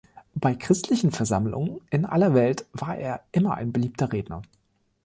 Bei 0.33 0.55
christlichen 0.55 1.11
Versammlungen 1.11 1.79
in 1.91 2.05
aller 2.07 2.33
Welt 2.33 2.65
war 2.73 2.97
er 2.97 3.23
immer 3.31 3.53
ein 3.53 3.71
beliebter 3.71 4.11
Redner. 4.11 4.41